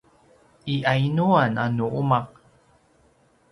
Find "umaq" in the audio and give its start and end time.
2.01-2.27